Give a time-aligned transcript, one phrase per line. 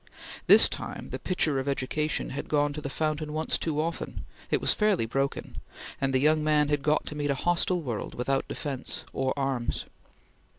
[0.47, 4.59] This time the pitcher of education had gone to the fountain once too often; it
[4.59, 5.61] was fairly broken;
[6.01, 9.85] and the young man had got to meet a hostile world without defence or arms.